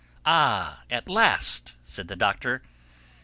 "Ah—at 0.25 1.07
last!" 1.07 1.75
said 1.83 2.07
the 2.07 2.15
Doctor. 2.15 2.63